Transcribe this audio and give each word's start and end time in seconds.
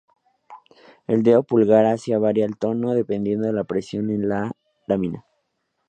El 1.05 1.21
dedo 1.21 1.43
pulgar 1.43 1.85
hace 1.85 2.17
variar 2.17 2.49
el 2.49 2.57
tono, 2.57 2.95
dependiendo 2.95 3.45
de 3.45 3.53
la 3.53 3.65
presión 3.65 4.09
en 4.09 4.29
la 4.29 4.51
lámina. 4.87 5.23